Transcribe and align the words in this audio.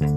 Welcome 0.00 0.14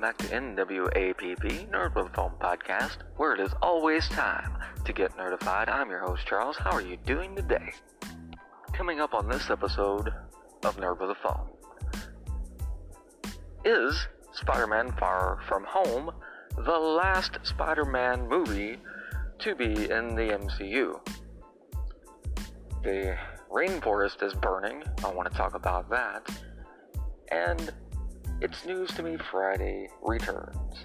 back 0.00 0.18
to 0.18 0.26
NWAPP, 0.26 1.70
Nerd 1.70 1.94
with 1.94 2.12
Phone 2.12 2.32
podcast, 2.40 2.96
where 3.16 3.34
it 3.34 3.40
is 3.40 3.52
always 3.62 4.08
time 4.08 4.58
to 4.84 4.92
get 4.92 5.16
nerdified. 5.16 5.68
I'm 5.68 5.90
your 5.90 6.00
host, 6.00 6.26
Charles. 6.26 6.56
How 6.56 6.72
are 6.72 6.82
you 6.82 6.96
doing 7.06 7.36
today? 7.36 7.70
Coming 8.72 8.98
up 8.98 9.14
on 9.14 9.28
this 9.28 9.48
episode 9.48 10.12
of 10.64 10.76
Nerd 10.76 11.00
with 11.00 11.10
a 11.10 11.14
Phone 11.14 11.50
is 13.64 14.08
Spider 14.32 14.66
Man 14.66 14.90
Far 14.98 15.38
From 15.46 15.64
Home, 15.68 16.10
the 16.64 16.78
last 16.78 17.38
Spider 17.42 17.84
Man 17.84 18.28
movie 18.28 18.76
to 19.38 19.54
be 19.54 19.64
in 19.64 20.14
the 20.14 20.38
MCU. 20.38 21.00
The 22.82 23.16
rainforest 23.50 24.22
is 24.22 24.34
burning. 24.34 24.82
I 25.04 25.10
want 25.10 25.30
to 25.30 25.36
talk 25.36 25.54
about 25.54 25.88
that. 25.90 26.28
And 27.30 27.72
it's 28.40 28.66
News 28.66 28.90
to 28.92 29.02
Me 29.02 29.16
Friday 29.30 29.88
returns. 30.02 30.84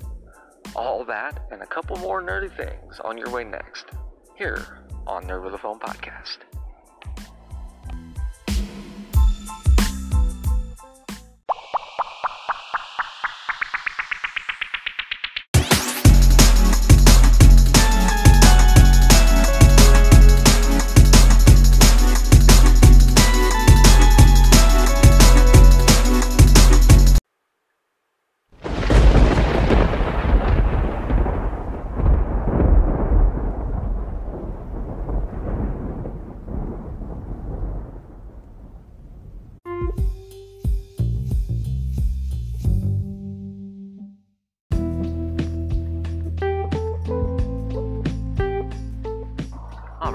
All 0.76 1.03
that 1.05 1.45
and 1.52 1.62
a 1.62 1.67
couple 1.67 1.98
more 1.98 2.22
nerdy 2.22 2.55
things 2.55 3.00
on 3.03 3.17
your 3.17 3.30
way 3.30 3.44
next, 3.44 3.86
here 4.36 4.84
on 5.08 5.26
Nerd 5.26 5.44
with 5.44 5.53
a 5.53 5.58
Phone 5.58 5.80
Podcast. 5.80 6.38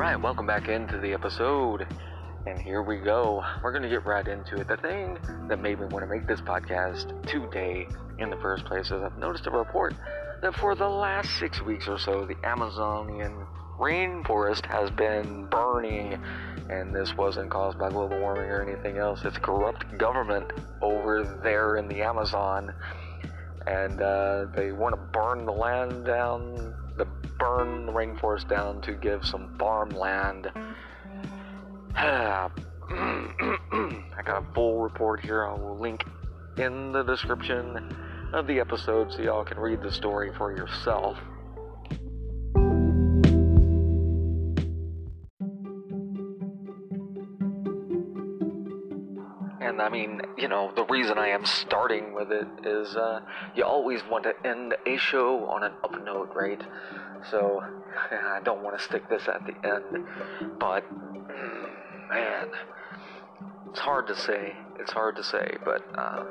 Alright, 0.00 0.18
welcome 0.18 0.46
back 0.46 0.68
into 0.68 0.96
the 0.96 1.12
episode. 1.12 1.86
And 2.46 2.58
here 2.58 2.80
we 2.80 2.96
go. 2.96 3.44
We're 3.62 3.70
going 3.70 3.82
to 3.82 3.88
get 3.90 4.06
right 4.06 4.26
into 4.26 4.58
it. 4.58 4.66
The 4.66 4.78
thing 4.78 5.18
that 5.46 5.60
made 5.60 5.78
me 5.78 5.84
want 5.88 6.02
to 6.02 6.06
make 6.06 6.26
this 6.26 6.40
podcast 6.40 7.26
today 7.26 7.86
in 8.18 8.30
the 8.30 8.38
first 8.38 8.64
place 8.64 8.86
is 8.86 8.92
I've 8.92 9.18
noticed 9.18 9.46
a 9.46 9.50
report 9.50 9.92
that 10.40 10.54
for 10.54 10.74
the 10.74 10.88
last 10.88 11.38
six 11.38 11.60
weeks 11.60 11.86
or 11.86 11.98
so, 11.98 12.24
the 12.24 12.34
Amazonian 12.48 13.44
rainforest 13.78 14.64
has 14.64 14.90
been 14.92 15.44
burning. 15.50 16.18
And 16.70 16.94
this 16.94 17.14
wasn't 17.14 17.50
caused 17.50 17.78
by 17.78 17.90
global 17.90 18.18
warming 18.20 18.44
or 18.44 18.62
anything 18.62 18.96
else. 18.96 19.20
It's 19.26 19.36
corrupt 19.36 19.98
government 19.98 20.50
over 20.80 21.38
there 21.44 21.76
in 21.76 21.88
the 21.88 22.00
Amazon. 22.00 22.72
And 23.66 24.00
uh, 24.00 24.46
they 24.56 24.72
want 24.72 24.94
to 24.94 25.00
burn 25.12 25.44
the 25.44 25.52
land 25.52 26.06
down, 26.06 26.74
the 26.96 27.06
burn 27.38 27.86
the 27.86 27.92
rainforest 27.92 28.48
down 28.48 28.80
to 28.82 28.92
give 28.92 29.24
some 29.24 29.56
farmland. 29.58 30.50
I 31.94 32.50
got 34.24 34.42
a 34.42 34.54
full 34.54 34.82
report 34.82 35.20
here. 35.20 35.46
I 35.46 35.54
will 35.54 35.78
link 35.78 36.04
in 36.56 36.92
the 36.92 37.02
description 37.02 37.94
of 38.32 38.46
the 38.46 38.60
episode 38.60 39.12
so 39.12 39.22
y'all 39.22 39.44
can 39.44 39.58
read 39.58 39.82
the 39.82 39.90
story 39.90 40.32
for 40.36 40.52
yourself. 40.56 41.16
You 50.36 50.48
know, 50.48 50.72
the 50.74 50.84
reason 50.84 51.18
I 51.18 51.28
am 51.28 51.44
starting 51.44 52.14
with 52.14 52.30
it 52.30 52.46
is 52.64 52.96
uh, 52.96 53.20
you 53.54 53.64
always 53.64 54.00
want 54.10 54.24
to 54.24 54.34
end 54.46 54.74
a 54.86 54.96
show 54.96 55.44
on 55.46 55.62
an 55.62 55.72
up 55.84 55.92
note, 56.04 56.30
right? 56.34 56.60
So 57.30 57.62
I 58.10 58.40
don't 58.42 58.62
want 58.62 58.78
to 58.78 58.84
stick 58.84 59.08
this 59.08 59.28
at 59.28 59.42
the 59.46 59.54
end, 59.68 60.06
but 60.58 60.84
man, 62.10 62.48
it's 63.70 63.80
hard 63.80 64.06
to 64.08 64.16
say. 64.16 64.54
It's 64.78 64.92
hard 64.92 65.16
to 65.16 65.24
say, 65.24 65.56
but 65.64 65.84
uh, 65.96 66.24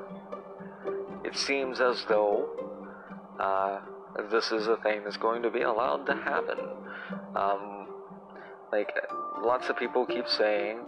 it 1.24 1.38
seems 1.38 1.80
as 1.80 2.04
though 2.09 2.50
uh, 3.40 3.80
this 4.32 4.52
is 4.52 4.68
a 4.68 4.78
thing 4.78 5.04
that's 5.04 5.18
going 5.18 5.44
to 5.44 5.50
be 5.50 5.62
allowed 5.62 6.06
to 6.08 6.16
happen. 6.16 6.58
Um, 7.36 7.88
like, 8.72 8.92
lots 9.42 9.70
of 9.70 9.78
people 9.78 10.06
keep 10.06 10.28
saying, 10.28 10.80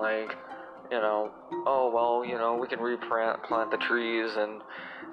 like, 0.00 0.36
you 0.92 1.00
know, 1.00 1.30
oh, 1.66 1.90
well, 1.90 2.22
you 2.22 2.36
know, 2.36 2.54
we 2.54 2.68
can 2.68 2.78
replant 2.78 3.42
plant 3.44 3.70
the 3.70 3.78
trees 3.78 4.30
and 4.36 4.60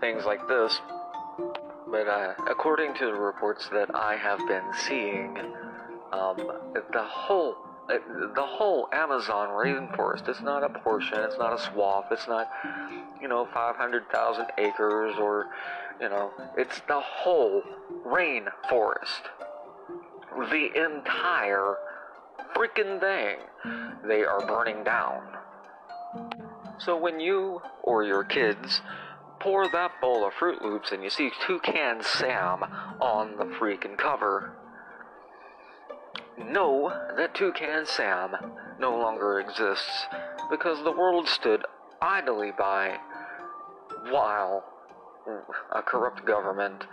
things 0.01 0.25
like 0.25 0.45
this. 0.49 0.77
But 1.89 2.05
uh, 2.05 2.33
according 2.49 2.95
to 2.95 3.05
the 3.05 3.13
reports 3.13 3.69
that 3.71 3.95
I 3.95 4.17
have 4.17 4.39
been 4.39 4.65
seeing, 4.87 5.37
um, 6.11 6.35
the 6.91 7.01
whole 7.01 7.55
uh, 7.89 7.97
the 8.35 8.45
whole 8.45 8.89
Amazon 8.91 9.49
rainforest. 9.49 10.27
It's 10.27 10.41
not 10.41 10.63
a 10.63 10.69
portion. 10.69 11.17
It's 11.21 11.37
not 11.37 11.53
a 11.53 11.71
swath. 11.71 12.07
It's 12.11 12.27
not, 12.27 12.47
you 13.21 13.29
know, 13.29 13.47
500,000 13.51 14.45
acres 14.57 15.15
or, 15.17 15.47
you 15.99 16.09
know, 16.09 16.29
it's 16.57 16.81
the 16.87 16.99
whole 16.99 17.63
rainforest. 18.05 19.23
The 20.51 20.69
entire 20.75 21.77
freaking 22.53 22.99
thing. 22.99 23.37
They 24.07 24.23
are 24.23 24.45
burning 24.45 24.83
down. 24.83 25.21
So 26.79 26.95
when 26.95 27.19
you 27.19 27.61
or 27.83 28.03
your 28.03 28.23
kids 28.23 28.81
pour 29.39 29.69
that 29.69 29.91
bowl 30.01 30.25
of 30.25 30.33
Froot 30.33 30.61
Loops 30.61 30.91
and 30.91 31.03
you 31.03 31.09
see 31.09 31.31
Toucan 31.45 32.01
Sam 32.01 32.63
on 33.01 33.37
the 33.37 33.45
freaking 33.45 33.97
cover, 33.97 34.53
know 36.37 36.89
that 37.17 37.35
Toucan 37.35 37.85
Sam 37.85 38.35
no 38.79 38.97
longer 38.97 39.39
exists 39.39 40.05
because 40.49 40.83
the 40.83 40.91
world 40.91 41.27
stood 41.27 41.65
idly 42.01 42.51
by 42.57 42.97
while 44.09 44.63
a 45.73 45.81
corrupt 45.81 46.25
government 46.25 46.85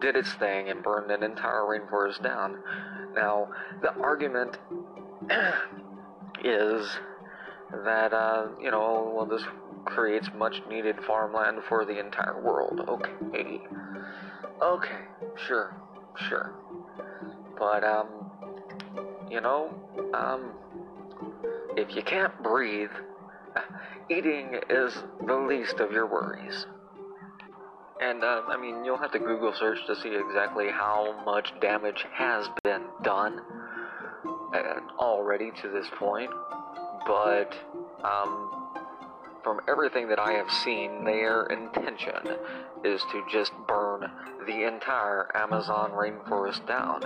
did 0.00 0.16
its 0.16 0.32
thing 0.34 0.68
and 0.68 0.82
burned 0.82 1.10
an 1.10 1.22
entire 1.22 1.62
rainforest 1.62 2.22
down. 2.22 2.58
Now, 3.14 3.48
the 3.80 3.94
argument 3.94 4.58
is 6.44 6.98
that, 7.72 8.12
uh, 8.12 8.48
you 8.60 8.70
know, 8.70 9.12
well, 9.14 9.26
this 9.26 9.42
creates 9.84 10.28
much 10.36 10.60
needed 10.68 10.96
farmland 11.06 11.58
for 11.68 11.84
the 11.84 11.98
entire 11.98 12.40
world. 12.42 12.80
Okay. 12.88 13.60
Okay, 14.62 14.98
sure, 15.46 15.74
sure. 16.28 16.54
But, 17.58 17.84
um, 17.84 18.08
you 19.30 19.40
know, 19.40 19.70
um, 20.14 20.52
if 21.76 21.94
you 21.94 22.02
can't 22.02 22.42
breathe, 22.42 22.90
eating 24.10 24.58
is 24.70 24.94
the 25.26 25.36
least 25.36 25.80
of 25.80 25.92
your 25.92 26.06
worries. 26.06 26.66
And, 28.00 28.22
uh, 28.22 28.42
I 28.48 28.56
mean, 28.60 28.84
you'll 28.84 28.98
have 28.98 29.12
to 29.12 29.18
Google 29.18 29.54
search 29.58 29.78
to 29.86 29.96
see 29.96 30.14
exactly 30.14 30.68
how 30.70 31.22
much 31.24 31.52
damage 31.60 32.04
has 32.12 32.46
been 32.62 32.82
done 33.02 33.40
uh, 34.54 34.80
already 34.98 35.50
to 35.62 35.68
this 35.68 35.86
point. 35.98 36.30
But, 37.06 37.54
um, 38.04 38.52
from 39.42 39.60
everything 39.68 40.08
that 40.08 40.18
I 40.18 40.32
have 40.32 40.50
seen, 40.50 41.04
their 41.04 41.44
intention 41.44 42.36
is 42.84 43.00
to 43.12 43.24
just 43.30 43.52
burn 43.68 44.10
the 44.46 44.66
entire 44.66 45.30
Amazon 45.36 45.92
rainforest 45.92 46.66
down. 46.66 47.04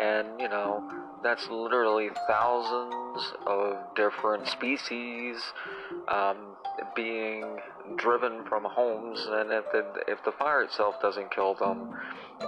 And, 0.00 0.40
you 0.40 0.48
know, 0.48 0.82
that's 1.22 1.46
literally 1.50 2.08
thousands 2.26 3.32
of 3.46 3.76
different 3.94 4.48
species 4.48 5.36
um, 6.08 6.56
being 6.96 7.58
driven 7.96 8.44
from 8.48 8.64
homes, 8.64 9.26
and 9.28 9.50
if 9.50 9.64
the 9.72 9.84
if 10.08 10.22
the 10.24 10.32
fire 10.32 10.62
itself 10.62 10.94
doesn't 11.02 11.30
kill 11.30 11.54
them, 11.54 11.94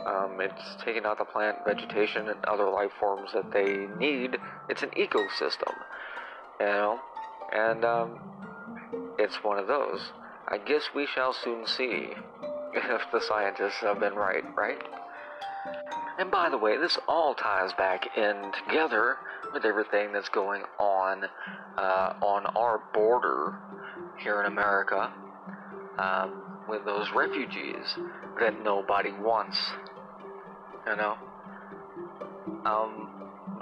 um, 0.07 0.41
it's 0.41 0.83
taking 0.85 1.05
out 1.05 1.19
the 1.19 1.25
plant, 1.25 1.59
vegetation, 1.67 2.29
and 2.29 2.43
other 2.47 2.71
life 2.71 2.93
forms 2.99 3.31
that 3.35 3.51
they 3.53 3.87
need. 3.99 4.37
It's 4.69 4.83
an 4.83 4.91
ecosystem, 4.91 5.75
you 6.63 6.69
know, 6.69 7.01
and 7.53 7.85
um, 7.85 8.21
it's 9.19 9.35
one 9.43 9.59
of 9.59 9.67
those. 9.67 10.01
I 10.47 10.59
guess 10.59 10.83
we 10.95 11.07
shall 11.07 11.33
soon 11.33 11.67
see 11.67 12.11
if 12.75 13.03
the 13.13 13.21
scientists 13.21 13.81
have 13.81 13.99
been 13.99 14.15
right, 14.15 14.45
right? 14.57 14.81
And 16.19 16.31
by 16.31 16.51
the 16.51 16.59
way, 16.59 16.77
this 16.77 16.99
all 17.09 17.35
ties 17.35 17.73
back 17.73 18.17
in 18.17 18.53
together 18.65 19.17
with 19.53 19.65
everything 19.65 20.13
that's 20.13 20.29
going 20.29 20.63
on 20.79 21.25
uh, 21.77 22.15
on 22.23 22.47
our 22.57 22.81
border 22.95 23.59
here 24.19 24.41
in 24.41 24.47
America 24.47 25.13
um, 25.99 26.43
with 26.69 26.85
those 26.85 27.09
refugees 27.13 27.97
that 28.39 28.63
nobody 28.63 29.11
wants. 29.11 29.59
You 30.87 30.97
know? 30.97 31.17
Um, 32.65 33.12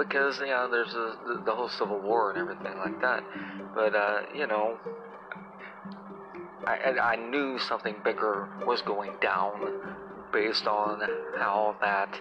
because, 0.01 0.39
you 0.41 0.47
know, 0.47 0.69
there's 0.71 0.95
a, 0.95 1.43
the, 1.45 1.55
whole 1.55 1.69
Civil 1.69 2.01
War 2.01 2.31
and 2.31 2.39
everything 2.39 2.79
like 2.79 3.01
that. 3.03 3.23
But, 3.75 3.95
uh, 3.95 4.23
you 4.35 4.47
know, 4.47 4.79
I, 6.67 6.97
I 7.01 7.17
knew 7.17 7.59
something 7.59 7.97
bigger 8.03 8.49
was 8.67 8.81
going 8.83 9.13
down 9.21 9.83
based 10.33 10.67
on 10.67 11.01
how 11.37 11.77
that 11.83 12.19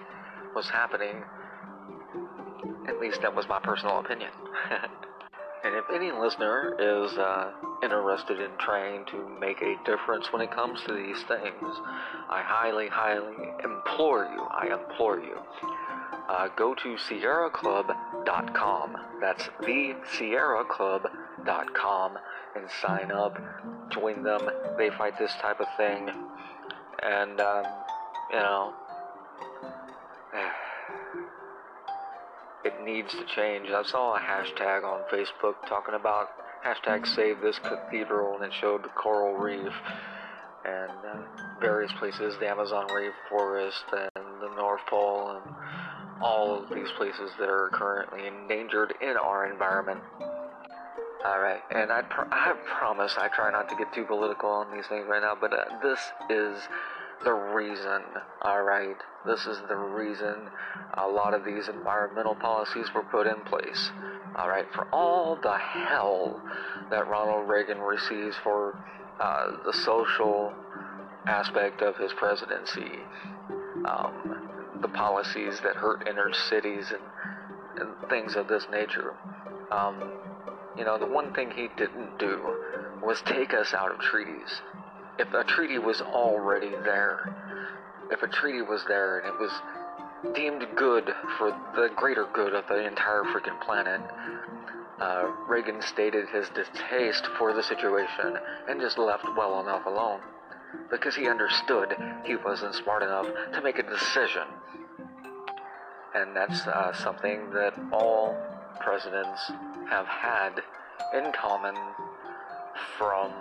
was 0.55 0.69
happening. 0.69 1.23
At 2.87 2.99
least 2.99 3.21
that 3.21 3.33
was 3.33 3.47
my 3.47 3.59
personal 3.59 3.99
opinion. 3.99 4.31
and 5.63 5.75
if 5.75 5.85
any 5.93 6.11
listener 6.11 6.75
is 6.79 7.17
uh, 7.17 7.51
interested 7.83 8.41
in 8.41 8.49
trying 8.59 9.05
to 9.05 9.37
make 9.39 9.61
a 9.61 9.75
difference 9.85 10.27
when 10.31 10.41
it 10.41 10.51
comes 10.51 10.79
to 10.87 10.93
these 10.93 11.23
things, 11.27 11.73
I 12.29 12.41
highly, 12.43 12.87
highly 12.87 13.35
implore 13.63 14.25
you, 14.25 14.41
I 14.51 14.73
implore 14.73 15.19
you, 15.19 15.37
uh, 16.29 16.47
go 16.55 16.73
to 16.75 16.95
SierraClub.com. 17.09 18.97
That's 19.19 19.49
the 19.61 19.95
SierraClub.com 20.17 22.17
and 22.55 22.65
sign 22.81 23.11
up, 23.11 23.37
join 23.89 24.23
them. 24.23 24.49
They 24.77 24.89
fight 24.91 25.17
this 25.17 25.33
type 25.41 25.59
of 25.59 25.67
thing, 25.75 26.09
and 27.01 27.41
um, 27.41 27.63
you 28.31 28.37
know, 28.37 28.73
it 32.63 32.73
needs 32.83 33.11
to 33.13 33.25
change. 33.35 33.69
I 33.69 33.81
saw 33.83 34.15
a 34.15 34.19
hashtag 34.19 34.83
on 34.83 35.01
Facebook 35.11 35.55
talking 35.67 35.95
about 35.95 36.29
hashtag 36.63 37.07
save 37.07 37.41
this 37.41 37.57
cathedral, 37.59 38.35
and 38.35 38.45
it 38.45 38.53
showed 38.59 38.83
the 38.83 38.89
coral 38.89 39.35
reef 39.35 39.73
and 40.65 40.91
uh, 40.91 41.21
various 41.59 41.91
places, 41.93 42.35
the 42.39 42.47
Amazon 42.47 42.87
rainforest 42.89 44.11
and 44.15 44.41
the 44.41 44.49
North 44.55 44.85
Pole, 44.87 45.31
and 45.31 45.41
all 46.21 46.55
of 46.55 46.69
these 46.69 46.89
places 46.97 47.31
that 47.39 47.49
are 47.49 47.69
currently 47.71 48.27
endangered 48.27 48.93
in 49.01 49.15
our 49.17 49.51
environment. 49.51 50.01
Alright, 51.25 51.61
and 51.71 51.91
I, 51.91 52.01
pr- 52.03 52.31
I 52.31 52.53
promise 52.77 53.15
I 53.17 53.27
try 53.27 53.51
not 53.51 53.67
to 53.69 53.75
get 53.75 53.93
too 53.93 54.05
political 54.05 54.49
on 54.49 54.75
these 54.75 54.87
things 54.87 55.05
right 55.07 55.21
now, 55.21 55.35
but 55.39 55.51
uh, 55.51 55.65
this 55.83 55.99
is 56.29 56.61
the 57.25 57.33
reason, 57.33 58.01
alright? 58.45 58.95
This 59.25 59.45
is 59.45 59.57
the 59.67 59.75
reason 59.75 60.35
a 60.93 61.07
lot 61.07 61.33
of 61.33 61.43
these 61.43 61.67
environmental 61.67 62.35
policies 62.35 62.87
were 62.95 63.03
put 63.03 63.27
in 63.27 63.35
place, 63.41 63.91
alright? 64.37 64.65
For 64.73 64.87
all 64.93 65.37
the 65.41 65.57
hell 65.57 66.41
that 66.89 67.07
Ronald 67.07 67.49
Reagan 67.49 67.79
receives 67.79 68.37
for 68.41 68.81
uh, 69.19 69.57
the 69.65 69.73
social 69.73 70.53
aspect 71.27 71.81
of 71.81 71.97
his 71.97 72.13
presidency, 72.13 72.99
um, 73.85 74.58
the 74.81 74.87
policies 74.87 75.59
that 75.63 75.75
hurt 75.75 76.07
inner 76.07 76.31
cities 76.49 76.91
and, 76.91 77.81
and 77.81 78.09
things 78.09 78.35
of 78.35 78.47
this 78.47 78.65
nature. 78.71 79.13
Um, 79.71 80.11
you 80.77 80.85
know, 80.85 80.97
the 80.97 81.05
one 81.05 81.33
thing 81.33 81.51
he 81.51 81.67
didn't 81.77 82.17
do 82.17 82.39
was 83.03 83.21
take 83.21 83.53
us 83.53 83.73
out 83.73 83.91
of 83.91 83.99
treaties. 83.99 84.61
If 85.17 85.33
a 85.33 85.43
treaty 85.43 85.79
was 85.79 86.01
already 86.01 86.71
there, 86.83 87.35
if 88.11 88.23
a 88.23 88.27
treaty 88.27 88.61
was 88.61 88.83
there 88.87 89.19
and 89.19 89.27
it 89.27 89.39
was 89.39 89.51
deemed 90.35 90.65
good 90.75 91.09
for 91.37 91.51
the 91.75 91.89
greater 91.95 92.27
good 92.33 92.53
of 92.53 92.65
the 92.67 92.85
entire 92.85 93.23
freaking 93.23 93.59
planet, 93.61 94.01
uh, 94.99 95.31
Reagan 95.47 95.81
stated 95.81 96.27
his 96.29 96.47
distaste 96.49 97.25
for 97.37 97.53
the 97.53 97.63
situation 97.63 98.37
and 98.67 98.81
just 98.81 98.97
left 98.97 99.25
well 99.37 99.61
enough 99.61 99.85
alone 99.85 100.19
because 100.89 101.15
he 101.15 101.27
understood 101.27 101.95
he 102.25 102.35
wasn't 102.35 102.75
smart 102.75 103.03
enough 103.03 103.27
to 103.53 103.61
make 103.61 103.79
a 103.79 103.83
decision. 103.83 104.47
And 106.15 106.35
that's 106.35 106.65
uh, 106.65 106.93
something 106.93 107.51
that 107.51 107.73
all 107.91 108.35
presidents 108.79 109.51
have 109.89 110.07
had 110.07 110.61
in 111.13 111.31
common 111.31 111.75
from, 112.97 113.31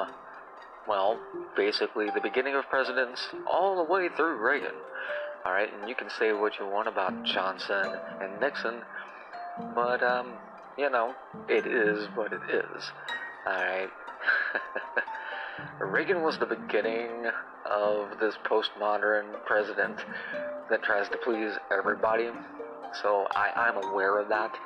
well, 0.86 1.19
basically 1.56 2.10
the 2.14 2.20
beginning 2.20 2.54
of 2.54 2.69
presidents 2.69 3.26
all 3.46 3.76
the 3.76 3.90
way 3.90 4.08
through 4.16 4.36
Reagan. 4.36 4.74
Alright, 5.46 5.72
and 5.72 5.88
you 5.88 5.94
can 5.94 6.10
say 6.19 6.32
what 6.32 6.58
you 6.58 6.66
want 6.66 6.88
about 6.88 7.24
Johnson 7.24 7.94
and 8.20 8.40
Nixon, 8.40 8.82
but, 9.74 10.02
um, 10.02 10.32
you 10.76 10.90
know, 10.90 11.14
it 11.48 11.66
is 11.66 12.06
what 12.14 12.32
it 12.32 12.40
is. 12.50 12.90
Alright? 13.46 13.90
Reagan 15.81 16.22
was 16.22 16.38
the 16.38 16.46
beginning 16.46 17.26
of 17.70 18.19
this 18.20 18.34
postmodern 18.44 19.44
president 19.46 19.99
that 20.70 20.82
tries 20.82 21.08
to 21.08 21.19
please 21.19 21.52
everybody, 21.70 22.31
so 23.02 23.26
I, 23.31 23.50
I'm 23.55 23.84
aware 23.90 24.19
of 24.19 24.28
that. 24.28 24.56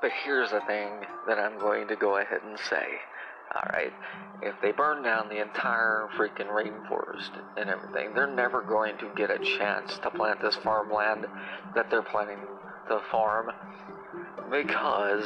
But 0.00 0.10
here's 0.24 0.50
the 0.50 0.60
thing 0.66 0.90
that 1.26 1.38
I'm 1.38 1.58
going 1.58 1.88
to 1.88 1.96
go 1.96 2.18
ahead 2.18 2.40
and 2.46 2.58
say. 2.58 2.86
Alright, 3.54 3.92
if 4.42 4.54
they 4.60 4.72
burn 4.72 5.02
down 5.02 5.28
the 5.28 5.40
entire 5.40 6.08
freaking 6.16 6.48
rainforest 6.48 7.30
and 7.56 7.70
everything, 7.70 8.12
they're 8.14 8.26
never 8.26 8.62
going 8.62 8.98
to 8.98 9.08
get 9.14 9.30
a 9.30 9.38
chance 9.38 9.98
to 9.98 10.10
plant 10.10 10.40
this 10.40 10.56
farmland 10.56 11.26
that 11.74 11.88
they're 11.90 12.02
planning 12.02 12.38
to 12.88 13.00
farm 13.10 13.50
because 14.50 15.24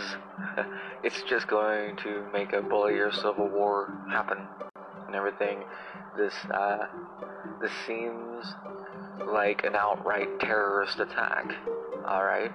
it's 1.02 1.22
just 1.22 1.48
going 1.48 1.96
to 1.96 2.26
make 2.32 2.52
a 2.52 2.62
bullier 2.62 3.10
civil 3.12 3.48
war 3.48 3.92
happen 4.10 4.38
and 5.06 5.16
everything. 5.16 5.64
This 6.16 6.34
uh, 6.52 6.86
this 7.60 7.72
seems 7.86 8.46
like 9.26 9.64
an 9.64 9.74
outright 9.74 10.40
terrorist 10.40 11.00
attack. 11.00 11.52
All 12.06 12.24
right. 12.24 12.52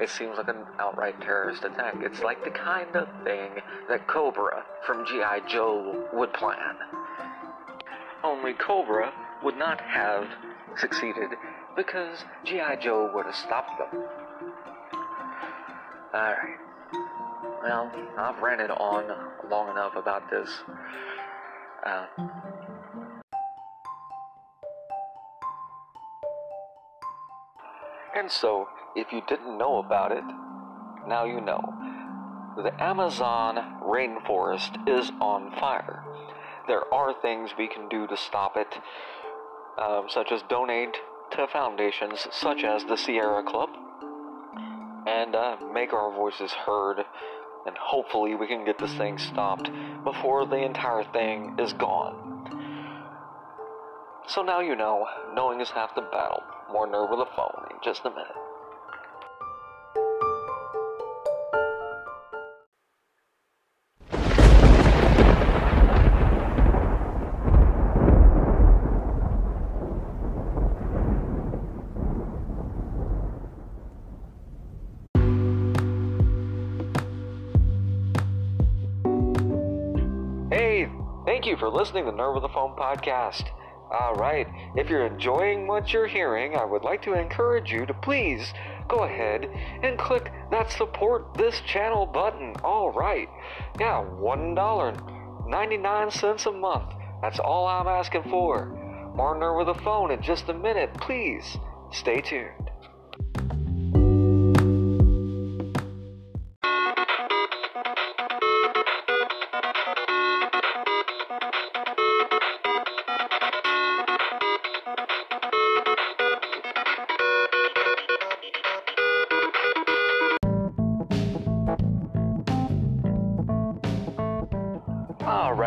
It 0.00 0.08
seems 0.10 0.36
like 0.36 0.48
an 0.48 0.64
outright 0.78 1.20
terrorist 1.20 1.64
attack. 1.64 1.96
It's 2.00 2.20
like 2.20 2.44
the 2.44 2.50
kind 2.50 2.94
of 2.94 3.08
thing 3.24 3.50
that 3.88 4.06
Cobra 4.06 4.64
from 4.86 5.04
G.I. 5.04 5.40
Joe 5.48 6.08
would 6.12 6.32
plan. 6.32 6.76
Only 8.22 8.52
Cobra 8.52 9.12
would 9.42 9.56
not 9.56 9.80
have 9.80 10.28
succeeded 10.76 11.30
because 11.76 12.24
G.I. 12.44 12.76
Joe 12.76 13.10
would 13.12 13.26
have 13.26 13.34
stopped 13.34 13.78
them. 13.78 14.04
Alright. 16.14 16.58
Well, 17.62 17.92
I've 18.16 18.42
ranted 18.42 18.70
on 18.70 19.04
long 19.50 19.70
enough 19.70 19.94
about 19.94 20.30
this. 20.30 20.48
Uh, 21.84 22.06
and 28.16 28.30
so, 28.30 28.68
if 28.96 29.12
you 29.12 29.20
didn't 29.28 29.58
know 29.58 29.78
about 29.78 30.12
it, 30.12 30.24
now 31.06 31.26
you 31.26 31.42
know. 31.42 31.60
The 32.56 32.72
Amazon 32.82 33.82
rainforest 33.82 34.88
is 34.88 35.12
on 35.20 35.52
fire. 35.60 36.02
There 36.66 36.92
are 36.92 37.12
things 37.20 37.50
we 37.58 37.68
can 37.68 37.86
do 37.90 38.06
to 38.06 38.16
stop 38.16 38.56
it, 38.56 38.78
um, 39.78 40.06
such 40.08 40.32
as 40.32 40.40
donate 40.48 40.96
to 41.32 41.46
foundations 41.48 42.26
such 42.30 42.64
as 42.64 42.84
the 42.84 42.96
Sierra 42.96 43.42
Club 43.42 43.68
and 45.28 45.36
uh, 45.36 45.56
make 45.74 45.92
our 45.92 46.10
voices 46.10 46.50
heard. 46.52 47.04
And 47.66 47.76
hopefully, 47.76 48.34
we 48.34 48.46
can 48.46 48.64
get 48.64 48.78
this 48.78 48.94
thing 48.94 49.18
stopped 49.18 49.70
before 50.04 50.46
the 50.46 50.56
entire 50.56 51.04
thing 51.12 51.56
is 51.58 51.72
gone. 51.74 52.24
So 54.26 54.42
now 54.42 54.60
you 54.60 54.74
know, 54.74 55.06
knowing 55.34 55.60
is 55.60 55.70
half 55.70 55.94
the 55.94 56.02
battle. 56.02 56.42
More 56.72 56.86
nerd 56.86 57.10
with 57.10 57.20
a 57.20 57.30
phone 57.36 57.66
in 57.70 57.76
just 57.82 58.04
a 58.04 58.10
minute. 58.10 58.47
For 81.58 81.68
listening 81.68 82.04
to 82.04 82.12
Nerd 82.12 82.36
with 82.36 82.44
a 82.44 82.48
Phone 82.48 82.76
podcast. 82.76 83.48
Alright, 83.90 84.46
if 84.76 84.88
you're 84.88 85.06
enjoying 85.06 85.66
what 85.66 85.92
you're 85.92 86.06
hearing, 86.06 86.54
I 86.56 86.64
would 86.64 86.84
like 86.84 87.02
to 87.02 87.14
encourage 87.14 87.72
you 87.72 87.84
to 87.86 87.94
please 87.94 88.54
go 88.86 89.02
ahead 89.04 89.50
and 89.82 89.98
click 89.98 90.30
that 90.50 90.70
support 90.70 91.34
this 91.34 91.60
channel 91.62 92.06
button. 92.06 92.54
Alright, 92.62 93.28
yeah, 93.80 94.04
$1.99 94.20 96.46
a 96.46 96.52
month. 96.52 96.94
That's 97.22 97.40
all 97.40 97.66
I'm 97.66 97.88
asking 97.88 98.22
for. 98.24 98.66
More 99.16 99.34
Nerd 99.34 99.58
with 99.58 99.70
a 99.76 99.80
Phone 99.82 100.12
in 100.12 100.22
just 100.22 100.48
a 100.48 100.54
minute, 100.54 100.94
please. 100.94 101.58
Stay 101.90 102.20
tuned. 102.20 102.67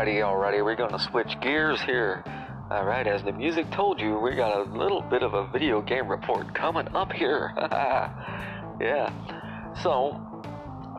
Alrighty, 0.02 0.24
alrighty, 0.24 0.66
we're 0.66 0.76
gonna 0.76 0.98
switch 0.98 1.40
gears 1.42 1.80
here. 1.82 2.24
Alright, 2.72 3.06
as 3.06 3.22
the 3.22 3.32
music 3.32 3.70
told 3.70 4.00
you, 4.00 4.18
we 4.18 4.36
got 4.36 4.58
a 4.58 4.64
little 4.76 5.02
bit 5.04 5.22
of 5.22 5.36
a 5.36 5.46
video 5.50 5.80
game 5.80 6.08
report 6.08 6.56
coming 6.56 6.88
up 6.96 7.12
here. 7.12 7.54
yeah. 8.82 9.14
So, 9.84 10.20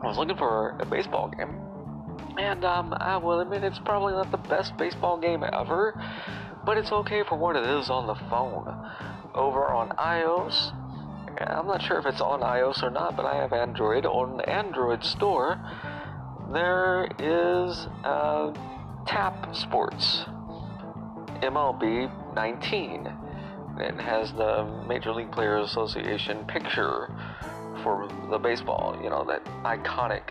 I 0.01 0.07
was 0.07 0.17
looking 0.17 0.37
for 0.37 0.77
a 0.79 0.85
baseball 0.85 1.27
game. 1.37 1.53
And 2.37 2.63
um, 2.63 2.93
I 2.93 3.17
will 3.17 3.41
admit 3.41 3.65
it's 3.65 3.77
probably 3.79 4.13
not 4.13 4.31
the 4.31 4.37
best 4.37 4.77
baseball 4.77 5.19
game 5.19 5.43
ever, 5.43 6.01
but 6.65 6.77
it's 6.77 6.93
okay 6.93 7.23
for 7.27 7.37
what 7.37 7.57
it 7.57 7.67
is 7.67 7.89
on 7.89 8.07
the 8.07 8.15
phone. 8.29 8.73
Over 9.35 9.65
on 9.65 9.89
iOS, 9.97 10.71
I'm 11.45 11.67
not 11.67 11.81
sure 11.81 11.99
if 11.99 12.05
it's 12.05 12.21
on 12.21 12.39
iOS 12.39 12.81
or 12.81 12.89
not, 12.89 13.17
but 13.17 13.25
I 13.25 13.35
have 13.35 13.51
Android. 13.51 14.05
On 14.05 14.37
the 14.37 14.47
Android 14.47 15.03
store, 15.03 15.59
there 16.53 17.09
is 17.19 17.85
uh, 18.05 18.53
Tap 19.05 19.55
Sports 19.55 20.23
MLB 21.41 22.35
19. 22.35 23.07
It 23.79 23.95
has 23.99 24.31
the 24.33 24.85
Major 24.87 25.11
League 25.11 25.31
Players 25.31 25.69
Association 25.69 26.45
picture 26.45 27.13
for 27.83 28.07
the 28.29 28.37
baseball, 28.37 28.97
you 29.03 29.09
know, 29.09 29.25
that 29.25 29.43
iconic 29.63 30.29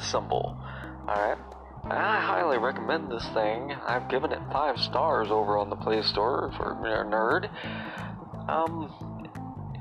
symbol. 0.00 0.56
Alright? 1.06 1.38
I 1.84 2.20
highly 2.20 2.58
recommend 2.58 3.10
this 3.10 3.26
thing. 3.34 3.72
I've 3.86 4.08
given 4.08 4.32
it 4.32 4.40
five 4.52 4.78
stars 4.78 5.28
over 5.30 5.58
on 5.58 5.68
the 5.68 5.76
Play 5.76 6.02
Store 6.02 6.52
for 6.56 6.76
Nerd. 6.82 7.50
Um, 8.48 8.92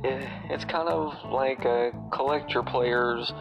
it, 0.04 0.28
it's 0.50 0.66
kind 0.66 0.90
of 0.90 1.14
like 1.32 1.66
a 1.66 1.92
collect 2.12 2.54
your 2.54 2.64
players 2.64 3.32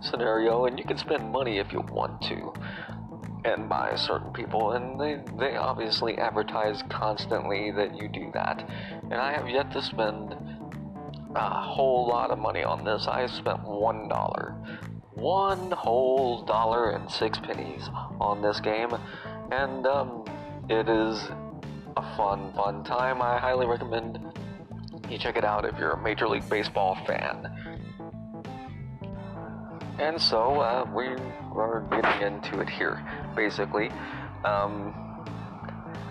scenario, 0.00 0.66
and 0.66 0.78
you 0.78 0.84
can 0.84 0.98
spend 0.98 1.30
money 1.30 1.58
if 1.58 1.72
you 1.72 1.80
want 1.80 2.20
to 2.22 2.52
and 3.48 3.68
buy 3.68 3.94
certain 3.96 4.32
people, 4.32 4.72
and 4.72 5.00
they, 5.00 5.20
they 5.38 5.56
obviously 5.56 6.18
advertise 6.18 6.82
constantly 6.88 7.70
that 7.72 7.96
you 7.96 8.08
do 8.08 8.30
that. 8.34 8.68
And 9.04 9.14
I 9.14 9.32
have 9.32 9.48
yet 9.48 9.72
to 9.72 9.82
spend 9.82 10.34
a 11.34 11.50
whole 11.50 12.06
lot 12.08 12.30
of 12.30 12.38
money 12.38 12.62
on 12.62 12.84
this. 12.84 13.06
I 13.06 13.26
spent 13.26 13.62
one 13.64 14.08
dollar, 14.08 14.54
one 15.14 15.70
whole 15.70 16.44
dollar 16.44 16.90
and 16.90 17.10
six 17.10 17.38
pennies 17.38 17.88
on 18.20 18.42
this 18.42 18.60
game, 18.60 18.90
and 19.50 19.86
um, 19.86 20.24
it 20.68 20.88
is 20.88 21.28
a 21.96 22.16
fun, 22.16 22.52
fun 22.54 22.84
time. 22.84 23.20
I 23.20 23.38
highly 23.38 23.66
recommend 23.66 24.18
you 25.10 25.18
check 25.18 25.36
it 25.36 25.44
out 25.44 25.64
if 25.64 25.78
you're 25.78 25.92
a 25.92 26.02
Major 26.02 26.28
League 26.28 26.48
Baseball 26.50 26.98
fan. 27.06 27.50
And 29.98 30.20
so 30.20 30.60
uh, 30.60 30.88
we 30.94 31.06
are 31.56 31.84
getting 31.90 32.34
into 32.34 32.60
it 32.60 32.68
here. 32.68 33.04
Basically, 33.34 33.90
um, 34.44 34.94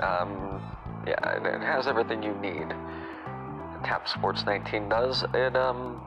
um, 0.02 0.62
yeah, 1.08 1.38
it, 1.38 1.62
has 1.62 1.88
everything 1.88 2.22
you 2.22 2.34
need. 2.36 2.68
Tap 3.86 4.08
Sports 4.08 4.44
19 4.46 4.90
does. 4.90 5.24
It 5.34 5.56
um, 5.56 6.02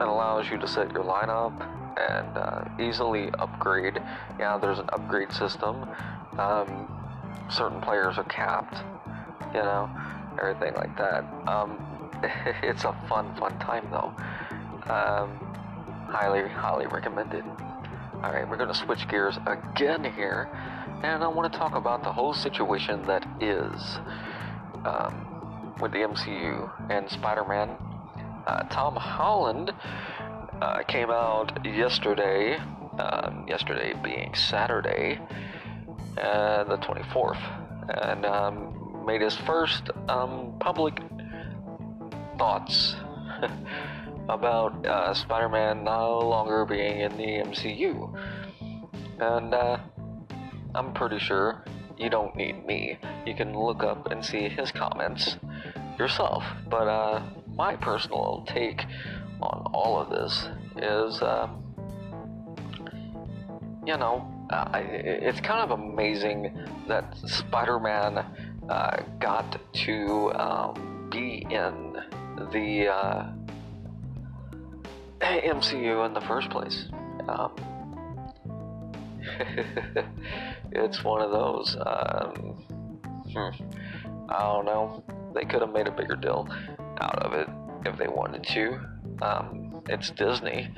it 0.00 0.06
allows 0.06 0.48
you 0.48 0.58
to 0.58 0.68
set 0.68 0.92
your 0.92 1.02
lineup 1.02 1.52
and 1.98 2.36
uh, 2.36 2.64
easily 2.80 3.30
upgrade. 3.40 4.00
Yeah, 4.38 4.58
there's 4.58 4.78
an 4.78 4.88
upgrade 4.92 5.32
system. 5.32 5.88
Um, 6.38 6.88
certain 7.50 7.80
players 7.80 8.16
are 8.16 8.24
capped. 8.24 8.76
You 9.52 9.62
know, 9.62 9.90
everything 10.40 10.74
like 10.74 10.96
that. 10.98 11.24
Um, 11.48 11.78
it's 12.62 12.84
a 12.84 12.92
fun, 13.08 13.34
fun 13.36 13.58
time 13.58 13.88
though. 13.90 14.14
Um, 14.92 15.48
highly, 16.08 16.48
highly 16.48 16.86
recommended. 16.86 17.44
Alright, 18.14 18.48
we're 18.48 18.56
going 18.56 18.68
to 18.68 18.74
switch 18.74 19.06
gears 19.08 19.38
again 19.46 20.02
here, 20.04 20.48
and 21.04 21.22
I 21.22 21.28
want 21.28 21.52
to 21.52 21.58
talk 21.58 21.74
about 21.74 22.02
the 22.02 22.12
whole 22.12 22.34
situation 22.34 23.06
that 23.06 23.24
is 23.40 23.98
um, 24.84 25.74
with 25.80 25.92
the 25.92 25.98
MCU 25.98 26.90
and 26.90 27.08
Spider 27.10 27.44
Man. 27.44 27.76
Uh, 28.46 28.62
Tom 28.70 28.96
Holland 28.96 29.72
uh, 30.60 30.82
came 30.88 31.10
out 31.10 31.64
yesterday, 31.64 32.56
um, 32.98 33.44
yesterday 33.46 33.94
being 34.02 34.34
Saturday, 34.34 35.20
uh, 36.16 36.64
the 36.64 36.78
24th, 36.78 37.38
and 38.02 38.24
um, 38.24 39.04
made 39.06 39.20
his 39.20 39.36
first 39.36 39.90
um, 40.08 40.54
public 40.58 40.98
thoughts 42.38 42.96
about 44.28 44.86
uh, 44.86 45.14
Spider 45.14 45.48
Man 45.48 45.84
no 45.84 46.18
longer 46.18 46.64
being 46.64 47.00
in 47.00 47.16
the 47.16 47.24
MCU. 47.24 48.14
And 49.20 49.54
uh, 49.54 49.78
I'm 50.74 50.92
pretty 50.92 51.18
sure 51.18 51.64
you 51.96 52.10
don't 52.10 52.36
need 52.36 52.64
me. 52.66 52.98
You 53.26 53.34
can 53.34 53.58
look 53.58 53.82
up 53.82 54.10
and 54.10 54.24
see 54.24 54.48
his 54.48 54.70
comments 54.70 55.36
yourself. 55.98 56.44
But 56.68 56.86
uh, 56.88 57.22
my 57.54 57.76
personal 57.76 58.44
take 58.46 58.84
on 59.40 59.66
all 59.72 60.00
of 60.00 60.10
this 60.10 60.48
is, 60.76 61.20
uh, 61.22 61.48
you 63.84 63.96
know, 63.96 64.32
uh, 64.50 64.70
it's 64.74 65.40
kind 65.40 65.60
of 65.60 65.78
amazing 65.78 66.56
that 66.86 67.16
Spider 67.26 67.80
Man 67.80 68.24
uh, 68.68 69.02
got 69.18 69.58
to 69.72 70.32
um, 70.34 71.08
be 71.10 71.46
in 71.50 71.96
the 72.52 72.88
uh, 72.88 73.26
MCU 75.44 76.06
in 76.06 76.14
the 76.14 76.20
first 76.22 76.50
place. 76.50 76.86
Um, 77.28 77.52
it's 80.72 81.04
one 81.04 81.22
of 81.22 81.30
those. 81.30 81.76
Um, 81.76 82.64
hmm, 83.32 84.30
I 84.30 84.42
don't 84.42 84.64
know. 84.64 85.04
They 85.34 85.44
could 85.44 85.60
have 85.60 85.72
made 85.72 85.86
a 85.86 85.92
bigger 85.92 86.16
deal 86.16 86.48
out 87.00 87.18
of 87.18 87.34
it 87.34 87.48
if 87.86 87.96
they 87.96 88.08
wanted 88.08 88.44
to. 88.44 88.80
Um, 89.22 89.82
it's 89.88 90.10
Disney. 90.10 90.70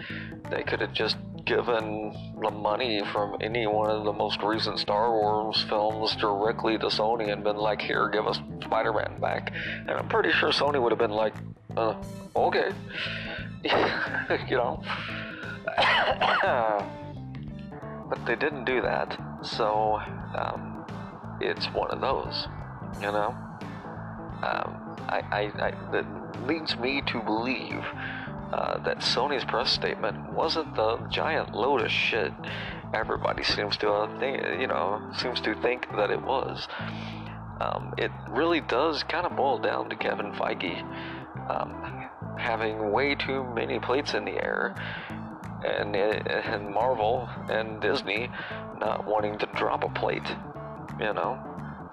They 0.50 0.62
could 0.62 0.80
have 0.80 0.92
just 0.92 1.16
given 1.44 2.14
the 2.40 2.50
money 2.50 3.02
from 3.12 3.36
any 3.40 3.66
one 3.66 3.90
of 3.90 4.04
the 4.04 4.12
most 4.12 4.42
recent 4.42 4.78
Star 4.78 5.10
Wars 5.10 5.64
films 5.68 6.14
directly 6.16 6.78
to 6.78 6.86
Sony 6.86 7.32
and 7.32 7.42
been 7.42 7.56
like, 7.56 7.80
here, 7.80 8.08
give 8.08 8.26
us 8.26 8.38
Spider 8.62 8.92
Man 8.92 9.20
back. 9.20 9.52
And 9.80 9.90
I'm 9.90 10.08
pretty 10.08 10.32
sure 10.32 10.50
Sony 10.50 10.80
would 10.80 10.92
have 10.92 10.98
been 10.98 11.10
like, 11.10 11.34
uh, 11.76 11.94
okay. 12.36 12.70
you 14.48 14.56
know. 14.56 14.82
but 18.08 18.26
they 18.26 18.36
didn't 18.36 18.64
do 18.64 18.80
that, 18.82 19.18
so 19.42 20.00
um, 20.36 20.84
it's 21.40 21.66
one 21.66 21.90
of 21.90 22.00
those, 22.00 22.48
you 23.00 23.12
know. 23.12 23.36
Um, 24.42 24.96
I, 25.08 25.22
I, 25.30 25.66
I, 25.66 25.70
that 25.92 26.46
leads 26.46 26.76
me 26.78 27.02
to 27.08 27.20
believe 27.20 27.84
uh, 28.52 28.78
that 28.84 28.98
Sony's 28.98 29.44
press 29.44 29.70
statement 29.70 30.32
wasn't 30.32 30.74
the 30.74 30.96
giant 31.10 31.54
load 31.54 31.82
of 31.82 31.90
shit 31.90 32.32
everybody 32.92 33.42
seems 33.42 33.76
to 33.78 33.90
uh, 33.90 34.18
think, 34.18 34.42
you 34.60 34.66
know, 34.66 35.00
seems 35.16 35.40
to 35.40 35.54
think 35.62 35.86
that 35.96 36.10
it 36.10 36.22
was. 36.22 36.66
Um, 37.60 37.94
it 37.98 38.10
really 38.28 38.60
does 38.60 39.02
kind 39.04 39.26
of 39.26 39.36
boil 39.36 39.58
down 39.58 39.90
to 39.90 39.96
Kevin 39.96 40.32
Feige. 40.32 40.80
Um, 41.48 42.08
having 42.50 42.90
way 42.90 43.14
too 43.14 43.44
many 43.54 43.78
plates 43.78 44.14
in 44.14 44.24
the 44.24 44.32
air, 44.32 44.74
and, 45.64 45.94
and 45.94 46.68
Marvel 46.74 47.28
and 47.48 47.80
Disney 47.80 48.28
not 48.80 49.06
wanting 49.06 49.38
to 49.38 49.46
drop 49.54 49.84
a 49.84 49.88
plate, 49.90 50.28
you 50.98 51.12
know? 51.12 51.38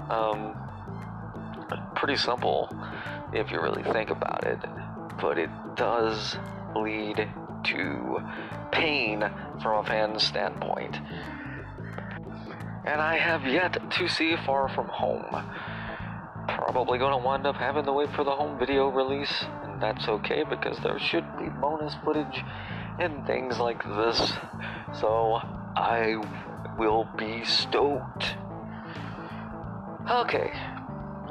Um, 0.09 0.55
pretty 1.95 2.15
simple 2.15 2.69
if 3.33 3.51
you 3.51 3.61
really 3.61 3.83
think 3.83 4.09
about 4.09 4.45
it, 4.45 4.57
but 5.21 5.37
it 5.37 5.49
does 5.75 6.37
lead 6.75 7.29
to 7.65 8.17
pain 8.71 9.29
from 9.61 9.85
a 9.85 9.87
fan's 9.87 10.23
standpoint. 10.23 10.95
And 12.85 12.99
I 12.99 13.17
have 13.17 13.45
yet 13.45 13.91
to 13.91 14.07
see 14.07 14.35
Far 14.43 14.69
From 14.69 14.87
Home. 14.87 15.35
Probably 16.47 16.97
gonna 16.97 17.17
wind 17.17 17.45
up 17.45 17.57
having 17.57 17.85
to 17.85 17.93
wait 17.93 18.09
for 18.15 18.23
the 18.23 18.31
home 18.31 18.57
video 18.57 18.87
release 18.87 19.45
that's 19.79 20.07
okay 20.07 20.43
because 20.43 20.77
there 20.79 20.99
should 20.99 21.25
be 21.37 21.49
bonus 21.49 21.95
footage 22.03 22.43
and 22.99 23.25
things 23.25 23.59
like 23.59 23.83
this. 23.83 24.33
So 24.99 25.39
I 25.75 26.15
will 26.77 27.07
be 27.17 27.43
stoked. 27.45 28.35
Okay, 30.09 30.51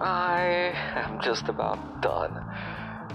I 0.01 0.73
am 0.95 1.21
just 1.23 1.49
about 1.49 2.03
done. 2.03 2.37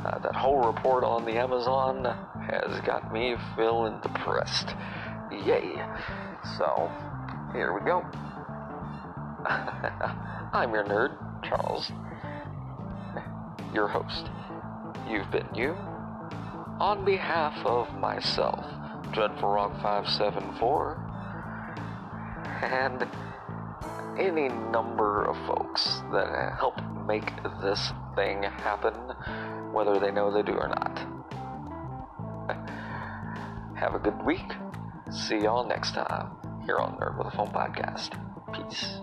Uh, 0.04 0.18
that 0.20 0.36
whole 0.36 0.66
report 0.66 1.04
on 1.04 1.26
the 1.26 1.34
Amazon 1.34 2.04
has 2.50 2.82
got 2.82 3.14
me 3.14 3.36
feeling 3.56 4.00
depressed. 4.02 4.76
Yay. 5.32 5.80
So, 6.58 6.92
here 7.54 7.74
we 7.74 7.86
go. 7.86 8.04
I'm 10.54 10.74
your 10.74 10.84
nerd, 10.84 11.18
Charles, 11.44 11.92
your 13.74 13.88
host. 13.88 14.30
You've 15.12 15.30
been 15.30 15.54
you. 15.54 15.76
On 16.80 17.04
behalf 17.04 17.66
of 17.66 17.94
myself, 18.00 18.66
Dreadful 19.12 19.50
Rock 19.50 19.74
574, 19.82 20.98
and 22.64 23.06
any 24.18 24.48
number 24.72 25.26
of 25.26 25.36
folks 25.46 26.02
that 26.14 26.56
help 26.58 26.82
make 27.06 27.30
this 27.62 27.92
thing 28.16 28.44
happen, 28.44 28.94
whether 29.74 30.00
they 30.00 30.12
know 30.12 30.32
they 30.32 30.44
do 30.44 30.54
or 30.54 30.70
not. 30.70 30.98
Have 33.76 33.96
a 33.96 34.00
good 34.00 34.26
week. 34.26 34.54
See 35.12 35.40
y'all 35.40 35.68
next 35.68 35.94
time 35.94 36.38
here 36.66 36.78
on 36.78 36.98
Nerd 36.98 37.18
with 37.18 37.28
a 37.28 37.32
Phone 37.36 37.50
Podcast. 37.50 38.16
Peace. 38.54 39.02